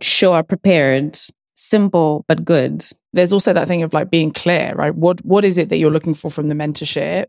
[0.00, 1.18] show up prepared,
[1.54, 2.86] simple but good.
[3.12, 4.94] There's also that thing of like being clear, right?
[4.94, 7.26] What what is it that you're looking for from the mentorship?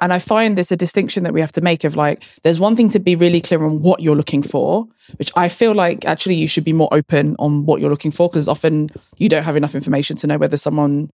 [0.00, 2.76] And I find this a distinction that we have to make of like, there's one
[2.76, 6.36] thing to be really clear on what you're looking for, which I feel like actually
[6.36, 9.56] you should be more open on what you're looking for because often you don't have
[9.56, 11.10] enough information to know whether someone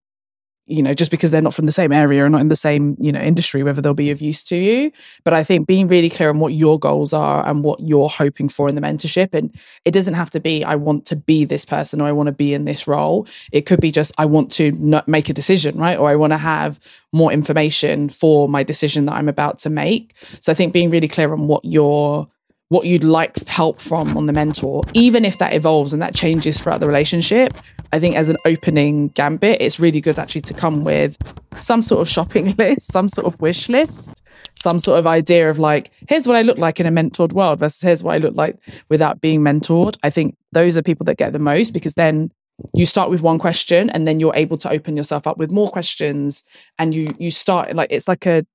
[0.67, 2.97] you know, just because they're not from the same area or not in the same,
[3.01, 4.93] you know, industry, whether they'll be of use to you.
[5.25, 8.49] But I think being really clear on what your goals are and what you're hoping
[8.49, 9.35] for in the mentorship.
[9.35, 12.29] And it doesn't have to be, I want to be this person or I want
[12.29, 13.27] to be in this role.
[13.51, 15.99] It could be just, I want to make a decision, right?
[15.99, 16.79] Or I want to have
[17.13, 20.15] more information for my decision that I'm about to make.
[20.41, 22.29] So I think being really clear on what your
[22.73, 26.59] what you'd like help from on the mentor, even if that evolves and that changes
[26.59, 27.53] throughout the relationship.
[27.93, 31.19] I think as an opening gambit, it's really good actually to come with
[31.55, 34.23] some sort of shopping list, some sort of wish list,
[34.59, 37.59] some sort of idea of like, here's what I look like in a mentored world
[37.59, 38.57] versus here's what I look like
[38.89, 39.99] without being mentored.
[40.03, 42.33] I think those are people that get the most because then
[42.73, 45.69] you start with one question and then you're able to open yourself up with more
[45.69, 46.43] questions
[46.79, 48.47] and you you start like it's like a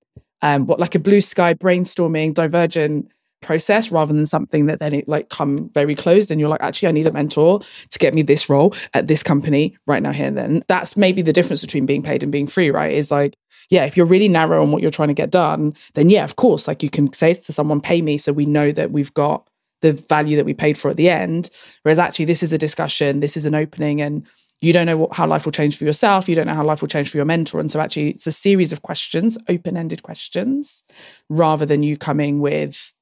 [0.41, 3.10] um what like a blue sky brainstorming divergent
[3.41, 6.89] process rather than something that then it like come very closed and you're like actually
[6.89, 10.28] I need a mentor to get me this role at this company right now here
[10.28, 10.63] and then.
[10.67, 12.93] That's maybe the difference between being paid and being free right?
[12.93, 13.36] Is like
[13.69, 16.36] yeah if you're really narrow on what you're trying to get done then yeah of
[16.36, 19.47] course like you can say to someone pay me so we know that we've got
[19.82, 21.50] the value that we paid for at the end.
[21.84, 24.26] Whereas actually this is a discussion this is an opening and
[24.60, 26.82] you don't know what, how life will change for yourself you don't know how life
[26.82, 30.84] will change for your mentor and so actually it's a series of questions open-ended questions
[31.30, 32.93] rather than you coming with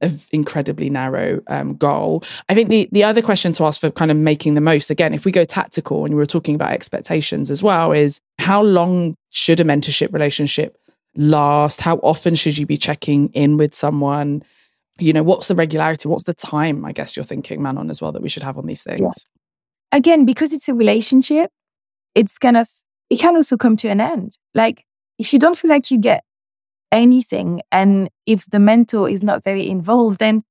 [0.00, 2.22] an incredibly narrow um, goal.
[2.48, 5.14] I think the the other question to ask for kind of making the most again,
[5.14, 9.16] if we go tactical and we were talking about expectations as well, is how long
[9.30, 10.78] should a mentorship relationship
[11.16, 11.80] last?
[11.80, 14.42] How often should you be checking in with someone?
[14.98, 16.08] You know, what's the regularity?
[16.08, 16.84] What's the time?
[16.84, 19.00] I guess you're thinking, Manon, as well, that we should have on these things.
[19.00, 19.98] Yeah.
[19.98, 21.50] Again, because it's a relationship,
[22.14, 22.68] it's kind of
[23.10, 24.36] it can also come to an end.
[24.54, 24.84] Like
[25.18, 26.24] if you don't feel like you get
[26.92, 27.62] anything.
[27.72, 30.42] And if the mentor is not very involved, then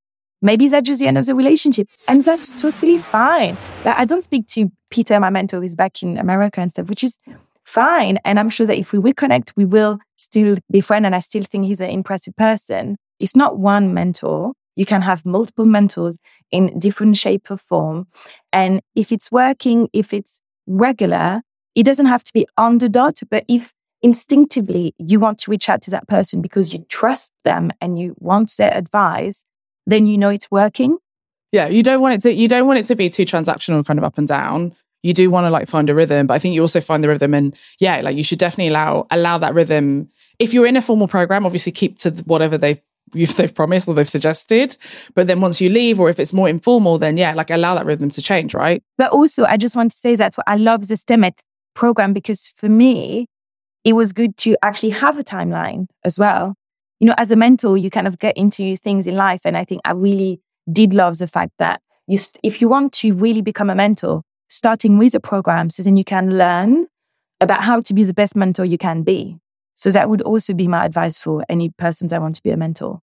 [0.41, 1.89] maybe that's just the end of the relationship.
[2.07, 3.57] And that's totally fine.
[3.83, 7.03] Like, I don't speak to Peter, my mentor, who's back in America and stuff, which
[7.03, 7.17] is
[7.63, 8.19] fine.
[8.25, 11.05] And I'm sure that if we reconnect, we will still be friends.
[11.05, 12.97] And I still think he's an impressive person.
[13.19, 14.53] It's not one mentor.
[14.75, 16.17] You can have multiple mentors
[16.51, 18.07] in different shape or form.
[18.51, 21.41] And if it's working, if it's regular,
[21.75, 23.73] it doesn't have to be on the dot, but if
[24.05, 28.15] instinctively you want to reach out to that person because you trust them and you
[28.19, 29.43] want their advice,
[29.87, 30.99] then you know it's working.
[31.51, 33.97] Yeah, you don't want it to you don't want it to be too transactional kind
[33.97, 34.75] of up and down.
[35.01, 37.07] You do want to like find a rhythm, but I think you also find the
[37.07, 40.09] rhythm and yeah, like you should definitely allow allow that rhythm.
[40.37, 42.81] If you're in a formal program, obviously keep to whatever they've
[43.15, 44.77] if they've promised or they've suggested.
[45.15, 47.87] But then once you leave, or if it's more informal, then yeah, like allow that
[47.87, 48.83] rhythm to change, right?
[48.99, 51.39] But also, I just want to say that's what I love the STEMette
[51.73, 53.27] program because for me,
[53.85, 56.55] it was good to actually have a timeline as well.
[56.99, 59.41] You know, as a mentor, you kind of get into things in life.
[59.45, 62.93] And I think I really did love the fact that you, st- if you want
[62.93, 66.87] to really become a mentor, starting with a program so then you can learn
[67.39, 69.37] about how to be the best mentor you can be.
[69.75, 72.57] So that would also be my advice for any person that want to be a
[72.57, 73.01] mentor.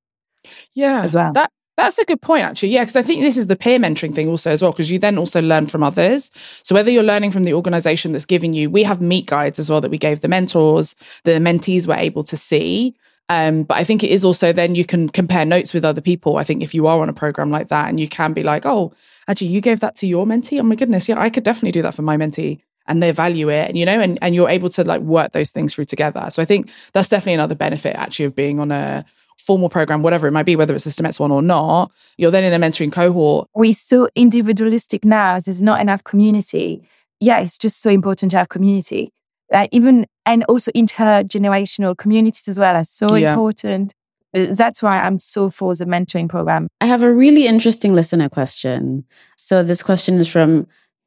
[0.73, 1.33] Yeah, as well.
[1.33, 2.71] That that's a good point, actually.
[2.71, 4.99] Yeah, because I think this is the peer mentoring thing also as well, because you
[4.99, 6.31] then also learn from others.
[6.63, 9.71] So whether you're learning from the organization that's giving you, we have meet guides as
[9.71, 12.95] well that we gave the mentors, the mentees were able to see.
[13.29, 16.37] Um, but I think it is also then you can compare notes with other people.
[16.37, 18.67] I think if you are on a program like that and you can be like,
[18.67, 18.93] oh,
[19.27, 20.61] actually, you gave that to your mentee.
[20.61, 22.61] Oh my goodness, yeah, I could definitely do that for my mentee.
[22.89, 25.53] And they value it, and you know, and, and you're able to like work those
[25.53, 26.27] things through together.
[26.31, 29.05] So I think that's definitely another benefit actually of being on a
[29.39, 32.45] formal program, whatever it might be, whether it's a STEMettes one or not, you're then
[32.45, 33.49] in a mentoring cohort.
[33.55, 36.87] We're so individualistic now, as there's not enough community.
[37.21, 39.13] Yeah, it's just so important to have community.
[39.51, 43.33] Like even and also intergenerational communities as well are so yeah.
[43.33, 43.93] important.
[44.33, 46.69] That's why I'm so for the mentoring program.
[46.81, 49.05] I have a really interesting listener question.
[49.37, 50.67] So this question is from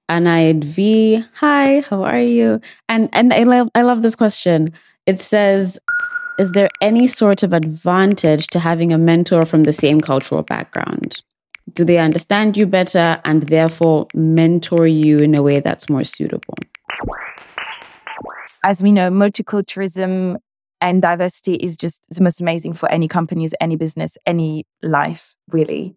[0.10, 1.24] Anaid V.
[1.36, 2.62] Hi, how are you?
[2.88, 4.74] And and I love I love this question.
[5.08, 5.80] It says
[6.38, 11.21] is there any sort of advantage to having a mentor from the same cultural background?
[11.74, 16.56] Do they understand you better and therefore mentor you in a way that's more suitable?
[18.63, 20.38] As we know, multiculturalism
[20.82, 25.95] And diversity is just the most amazing for any companies, any business, any life, really.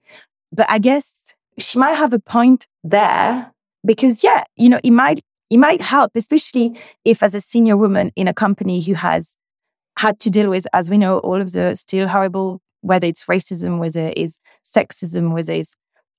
[0.53, 1.25] But I guess
[1.59, 3.53] she might have a point there
[3.85, 5.21] because, yeah, you know, it might
[5.51, 9.37] it might help, especially if as a senior woman in a company who has
[9.99, 13.79] had to deal with, as we know, all of the still horrible, whether it's racism,
[13.79, 15.75] whether it's sexism, whether it's,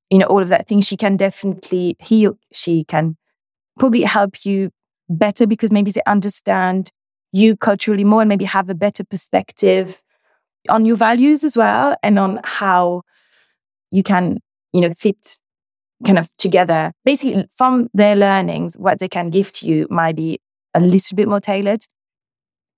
[0.09, 2.37] you know, all of that thing, she can definitely heal.
[2.51, 3.15] She can
[3.77, 4.71] probably help you
[5.07, 6.91] better because maybe they understand
[7.31, 10.01] you culturally more and maybe have a better perspective
[10.67, 13.03] on your values as well and on how
[13.91, 14.39] you can,
[14.73, 15.37] you know, fit
[16.05, 16.91] kind of together.
[17.05, 20.39] Basically, from their learnings, what they can give to you might be
[20.73, 21.81] a little bit more tailored.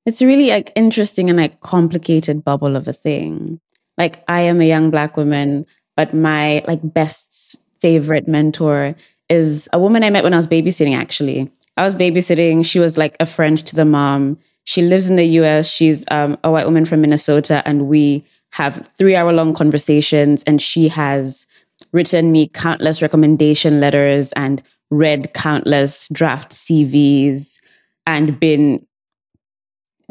[0.05, 3.59] It's really like interesting and like complicated bubble of a thing.
[3.97, 8.95] Like I am a young black woman, but my like best favorite mentor
[9.29, 11.51] is a woman I met when I was babysitting actually.
[11.77, 12.65] I was babysitting.
[12.65, 14.37] She was like a friend to the mom.
[14.63, 15.67] She lives in the US.
[15.67, 17.63] She's um, a white woman from Minnesota.
[17.65, 20.43] And we have three hour long conversations.
[20.43, 21.47] And she has
[21.93, 27.57] written me countless recommendation letters and read countless draft CVs
[28.05, 28.85] and been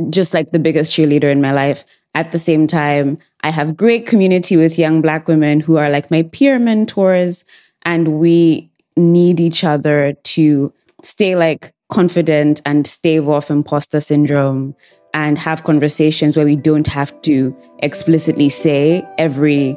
[0.08, 1.84] just like the biggest cheerleader in my life.
[2.14, 6.10] At the same time, I have great community with young black women who are like
[6.10, 7.44] my peer mentors
[7.82, 14.74] and we need each other to stay like confident and stave off imposter syndrome
[15.14, 19.76] and have conversations where we don't have to explicitly say every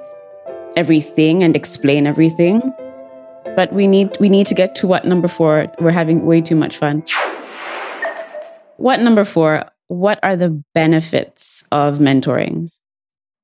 [0.75, 2.61] everything and explain everything.
[3.55, 5.67] But we need we need to get to what number 4.
[5.79, 7.03] We're having way too much fun.
[8.77, 9.63] What number 4?
[9.87, 12.71] What are the benefits of mentoring?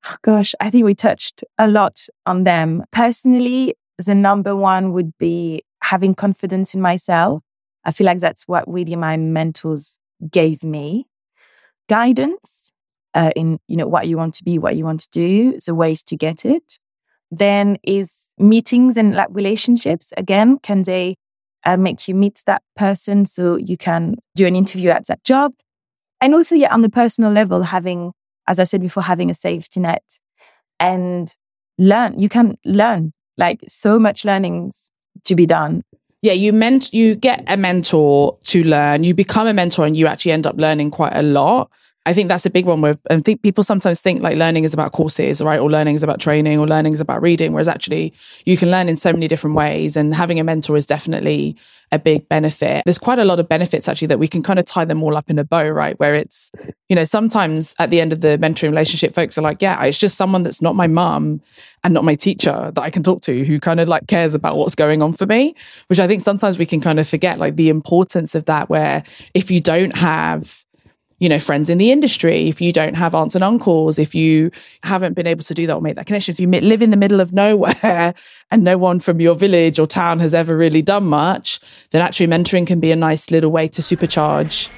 [0.06, 2.84] Oh, gosh, I think we touched a lot on them.
[2.90, 7.42] Personally, the number one would be having confidence in myself.
[7.84, 9.98] I feel like that's what really my mentors
[10.30, 11.06] gave me.
[11.88, 12.72] Guidance
[13.14, 15.74] uh, in, you know, what you want to be, what you want to do, the
[15.74, 16.78] ways to get it.
[17.30, 20.12] Then is meetings and like relationships.
[20.16, 21.16] Again, can they
[21.64, 25.52] uh, make you meet that person so you can do an interview at that job?
[26.20, 28.12] And also, yeah, on the personal level, having,
[28.46, 30.18] as I said before, having a safety net
[30.78, 31.34] and
[31.78, 32.18] learn.
[32.18, 34.90] You can learn like so much learnings
[35.24, 35.82] to be done
[36.22, 40.06] yeah you meant you get a mentor to learn you become a mentor and you
[40.06, 41.70] actually end up learning quite a lot
[42.06, 44.72] I think that's a big one with, and think people sometimes think like learning is
[44.72, 45.60] about courses, right?
[45.60, 48.14] Or learning is about training or learning is about reading, whereas actually
[48.46, 49.96] you can learn in so many different ways.
[49.96, 51.56] And having a mentor is definitely
[51.92, 52.84] a big benefit.
[52.86, 55.16] There's quite a lot of benefits actually that we can kind of tie them all
[55.16, 55.98] up in a bow, right?
[56.00, 56.50] Where it's,
[56.88, 59.98] you know, sometimes at the end of the mentoring relationship, folks are like, yeah, it's
[59.98, 61.42] just someone that's not my mum
[61.84, 64.56] and not my teacher that I can talk to who kind of like cares about
[64.56, 65.54] what's going on for me,
[65.88, 69.02] which I think sometimes we can kind of forget like the importance of that, where
[69.34, 70.64] if you don't have,
[71.20, 74.50] you know, friends in the industry, if you don't have aunts and uncles, if you
[74.82, 76.96] haven't been able to do that or make that connection, if you live in the
[76.96, 78.14] middle of nowhere
[78.50, 82.26] and no one from your village or town has ever really done much, then actually
[82.26, 84.70] mentoring can be a nice little way to supercharge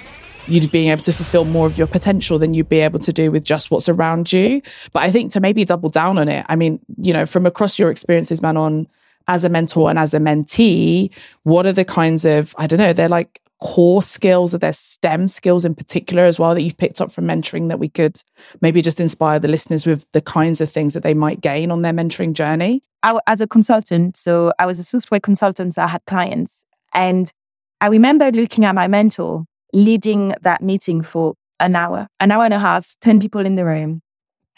[0.48, 3.31] you being able to fulfill more of your potential than you'd be able to do
[3.31, 4.61] with just what's around you.
[4.92, 7.78] But I think to maybe double down on it, I mean, you know, from across
[7.78, 8.88] your experiences, Manon,
[9.28, 11.11] as a mentor and as a mentee,
[11.44, 14.55] what are the kinds of, I don't know, they're like core skills?
[14.55, 17.79] Are there STEM skills in particular as well that you've picked up from mentoring that
[17.79, 18.20] we could
[18.61, 21.83] maybe just inspire the listeners with the kinds of things that they might gain on
[21.83, 22.83] their mentoring journey?
[23.05, 26.64] I, as a consultant, so I was a software consultant, so I had clients.
[26.92, 27.33] And
[27.81, 32.55] I remember looking at my mentor leading that meeting for an hour, an hour and
[32.55, 34.03] a half, 10 people in the room.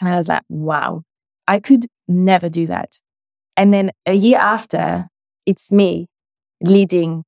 [0.01, 1.03] And I was like, wow,
[1.47, 2.99] I could never do that.
[3.55, 5.07] And then a year after,
[5.45, 6.07] it's me
[6.61, 7.23] leading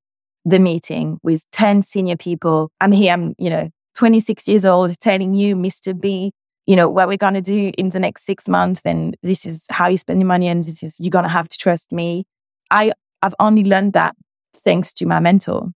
[0.48, 2.70] the meeting with 10 senior people.
[2.80, 5.98] I'm here, I'm, you know, 26 years old, telling you, Mr.
[5.98, 6.32] B,
[6.66, 9.64] you know, what we're going to do in the next six months, then this is
[9.70, 12.24] how you spend your money and this is, you're going to have to trust me.
[12.70, 14.14] I, I've only learned that
[14.54, 15.68] thanks to my mentor.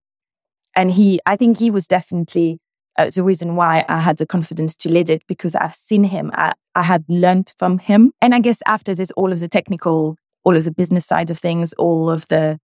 [0.74, 2.58] And he, I think he was definitely
[2.98, 6.30] uh, the reason why I had the confidence to lead it because I've seen him.
[6.34, 8.12] I, I had learned from him.
[8.22, 11.38] And I guess after this, all of the technical, all of the business side of
[11.38, 12.58] things, all of the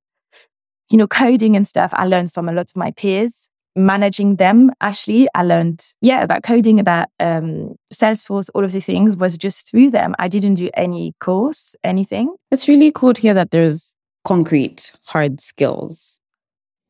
[0.90, 3.50] you know, coding and stuff, I learned from a lot of my peers.
[3.76, 9.14] Managing them, actually, I learned, yeah, about coding, about um, Salesforce, all of these things
[9.14, 10.16] was just through them.
[10.18, 12.34] I didn't do any course, anything.
[12.50, 16.18] It's really cool to hear that there's concrete, hard skills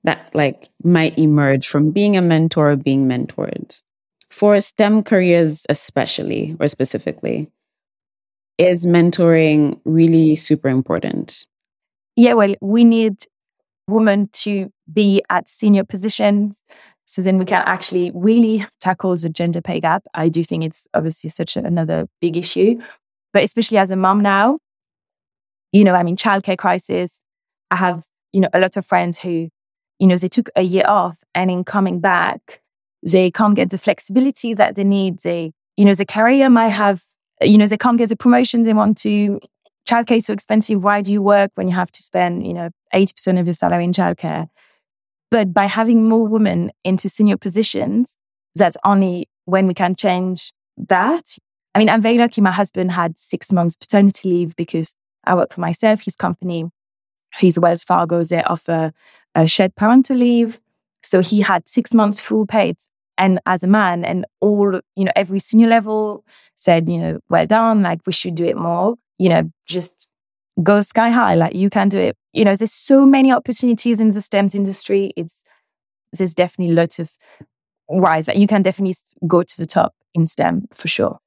[0.05, 3.83] that like might emerge from being a mentor or being mentored.
[4.31, 7.51] For STEM careers, especially or specifically,
[8.57, 11.47] is mentoring really super important?
[12.17, 13.17] Yeah, well, we need
[13.89, 16.63] women to be at senior positions,
[17.09, 20.05] So then we can actually really tackle the gender pay gap.
[20.13, 22.79] I do think it's obviously such a, another big issue,
[23.33, 24.59] but especially as a mom now,
[25.73, 27.23] you know, I mean, childcare crisis.
[27.71, 29.49] I have, you know, a lot of friends who,
[29.99, 32.61] you know, they took a year off and in coming back,
[33.03, 35.21] they can't get the flexibility that they need.
[35.21, 37.05] They, you know, the career might have,
[37.41, 39.41] you know, they can't get the promotion they want to.
[39.89, 40.83] Childcare is so expensive.
[40.83, 43.85] Why do you work when you have to spend, you know, 80% of your salary
[43.85, 44.49] in childcare?
[45.31, 48.17] But by having more women into senior positions,
[48.55, 51.37] that's only when we can change that.
[51.75, 52.43] I mean, I'm very lucky.
[52.43, 56.03] My husband had six months paternity leave because I work for myself.
[56.03, 56.67] His company,
[57.35, 58.93] his Wells Fargo, they offer
[59.35, 60.61] a shared parental leave.
[61.03, 62.77] So he had six months full paid.
[63.17, 66.25] And as a man, and all, you know, every senior level
[66.57, 70.09] said, you know, well done, like we should do it more, you know, just
[70.63, 72.17] go sky high, like you can do it.
[72.33, 75.13] You know, there's so many opportunities in the STEMs industry.
[75.17, 75.45] It's
[76.13, 77.13] there's definitely lots of
[77.91, 78.29] rise.
[78.29, 78.95] Like you can definitely
[79.27, 81.19] go to the top in STEM for sure.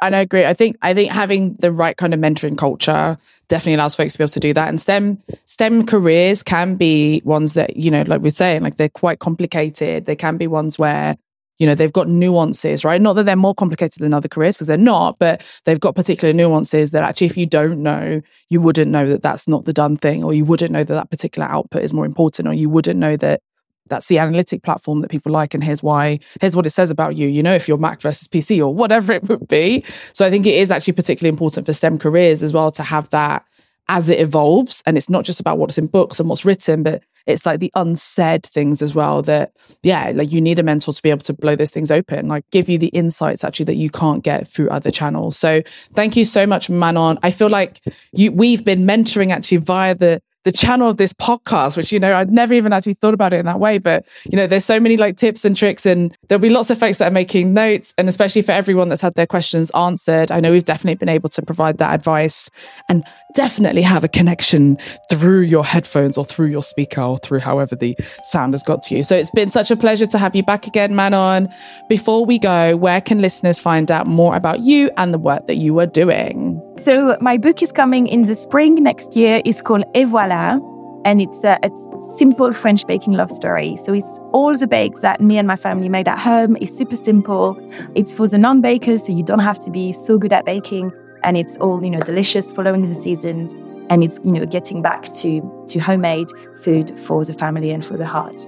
[0.00, 0.44] And I agree.
[0.44, 3.16] I think I think having the right kind of mentoring culture
[3.48, 4.68] definitely allows folks to be able to do that.
[4.68, 8.88] And STEM STEM careers can be ones that, you know, like we're saying, like they're
[8.88, 10.06] quite complicated.
[10.06, 11.16] They can be ones where
[11.58, 13.00] you know they've got nuances right?
[13.00, 16.32] Not that they're more complicated than other careers because they're not but they've got particular
[16.32, 19.96] nuances that actually if you don't know you wouldn't know that that's not the done
[19.96, 22.98] thing or you wouldn't know that that particular output is more important or you wouldn't
[22.98, 23.40] know that
[23.86, 27.16] that's the analytic platform that people like and here's why here's what it says about
[27.16, 29.84] you you know if you're mac versus pc or whatever it would be.
[30.12, 33.10] So i think it is actually particularly important for stem careers as well to have
[33.10, 33.44] that
[33.88, 37.02] as it evolves and it's not just about what's in books and what's written but
[37.26, 39.52] it's like the unsaid things as well that
[39.82, 42.44] yeah like you need a mentor to be able to blow those things open like
[42.50, 45.62] give you the insights actually that you can't get through other channels so
[45.94, 47.80] thank you so much manon i feel like
[48.12, 52.14] you we've been mentoring actually via the the channel of this podcast, which, you know,
[52.14, 53.78] I'd never even actually thought about it in that way.
[53.78, 56.78] But, you know, there's so many like tips and tricks, and there'll be lots of
[56.78, 57.94] folks that are making notes.
[57.98, 61.30] And especially for everyone that's had their questions answered, I know we've definitely been able
[61.30, 62.50] to provide that advice
[62.88, 63.04] and
[63.34, 64.78] definitely have a connection
[65.10, 68.96] through your headphones or through your speaker or through however the sound has got to
[68.96, 69.02] you.
[69.02, 71.48] So it's been such a pleasure to have you back again, Manon.
[71.88, 75.56] Before we go, where can listeners find out more about you and the work that
[75.56, 76.62] you are doing?
[76.76, 79.42] So my book is coming in the spring next year.
[79.44, 80.60] It's called Et voilà.
[81.06, 83.76] And it's a, it's simple French baking love story.
[83.76, 86.56] So it's all the bakes that me and my family made at home.
[86.62, 87.58] It's super simple.
[87.94, 90.92] It's for the non-bakers, so you don't have to be so good at baking
[91.24, 93.54] and it's all you know delicious following the seasons
[93.90, 96.28] and it's you know getting back to to homemade
[96.62, 98.46] food for the family and for the heart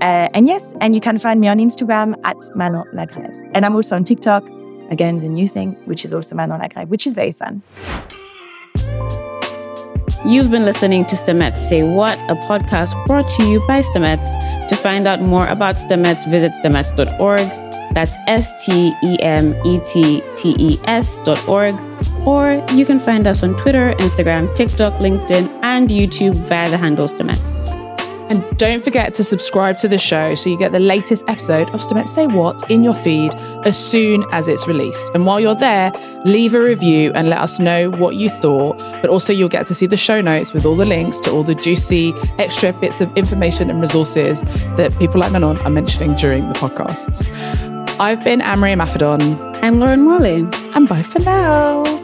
[0.00, 3.74] uh, and yes and you can find me on instagram at manon lagreve and i'm
[3.74, 4.44] also on tiktok
[4.90, 7.62] again the new thing which is also manon lagreve which is very fun
[10.26, 14.24] You've been listening to Stemette Say What, a podcast brought to you by Stemette.
[14.70, 17.46] To find out more about Stemette, visit stemettes.org.
[17.92, 21.74] That's S T E M E T T E S dot org.
[22.26, 27.06] Or you can find us on Twitter, Instagram, TikTok, LinkedIn, and YouTube via the handle
[27.06, 27.70] Stemettes.
[28.30, 31.82] And don't forget to subscribe to the show so you get the latest episode of
[31.82, 33.34] Stemette Say What in your feed
[33.66, 35.10] as soon as it's released.
[35.14, 35.92] And while you're there,
[36.24, 38.78] leave a review and let us know what you thought.
[38.78, 41.42] But also, you'll get to see the show notes with all the links to all
[41.44, 44.40] the juicy extra bits of information and resources
[44.76, 47.30] that people like Manon are mentioning during the podcasts.
[48.00, 49.62] I've been Anne-Marie Imafidon.
[49.62, 50.48] I'm Lauren Wally.
[50.74, 52.03] And bye for now.